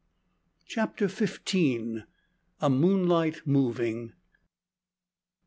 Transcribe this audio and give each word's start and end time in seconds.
CHAPTER 0.65 1.07
FIFTEEN. 1.07 2.05
A 2.59 2.71
MOONLIGHT 2.71 3.45
MOVING. 3.45 4.13